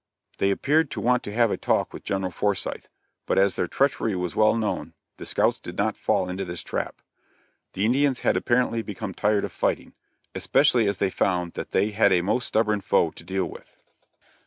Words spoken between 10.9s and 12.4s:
they found that they had a